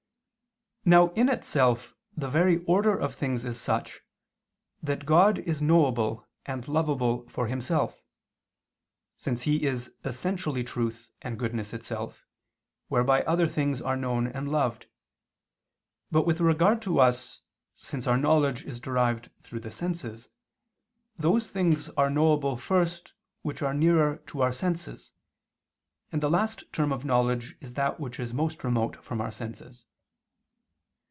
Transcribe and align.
Now 0.83 1.09
in 1.09 1.29
itself 1.29 1.93
the 2.17 2.27
very 2.27 2.65
order 2.65 2.97
of 2.99 3.13
things 3.13 3.45
is 3.45 3.61
such, 3.61 4.01
that 4.81 5.05
God 5.05 5.37
is 5.37 5.61
knowable 5.61 6.27
and 6.43 6.67
lovable 6.67 7.29
for 7.29 7.45
Himself, 7.45 8.01
since 9.15 9.43
He 9.43 9.63
is 9.63 9.93
essentially 10.03 10.63
truth 10.63 11.11
and 11.21 11.37
goodness 11.37 11.71
itself, 11.71 12.25
whereby 12.87 13.21
other 13.21 13.45
things 13.45 13.79
are 13.79 13.95
known 13.95 14.25
and 14.25 14.51
loved: 14.51 14.87
but 16.09 16.25
with 16.25 16.41
regard 16.41 16.81
to 16.81 16.99
us, 16.99 17.41
since 17.77 18.07
our 18.07 18.17
knowledge 18.17 18.65
is 18.65 18.79
derived 18.79 19.29
through 19.39 19.59
the 19.59 19.69
senses, 19.71 20.29
those 21.15 21.51
things 21.51 21.89
are 21.89 22.09
knowable 22.09 22.57
first 22.57 23.13
which 23.43 23.61
are 23.61 23.75
nearer 23.75 24.17
to 24.25 24.41
our 24.41 24.51
senses, 24.51 25.11
and 26.11 26.23
the 26.23 26.29
last 26.29 26.63
term 26.73 26.91
of 26.91 27.05
knowledge 27.05 27.55
is 27.61 27.75
that 27.75 27.99
which 27.99 28.19
is 28.19 28.33
most 28.33 28.63
remote 28.63 28.95
from 29.03 29.21
our 29.21 29.31
senses. 29.31 29.85